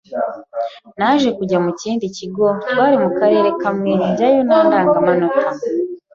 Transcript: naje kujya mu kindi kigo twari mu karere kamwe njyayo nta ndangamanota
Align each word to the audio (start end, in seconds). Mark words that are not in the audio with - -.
naje 0.97 1.29
kujya 1.37 1.57
mu 1.65 1.71
kindi 1.81 2.05
kigo 2.17 2.45
twari 2.63 2.95
mu 3.03 3.09
karere 3.19 3.49
kamwe 3.61 3.91
njyayo 4.09 4.41
nta 4.47 4.59
ndangamanota 4.67 5.47